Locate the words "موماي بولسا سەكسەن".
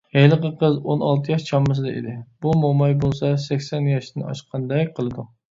2.63-3.93